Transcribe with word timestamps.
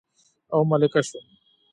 او 0.53 0.59
ملکه 0.69 1.01
شوم 1.07 1.25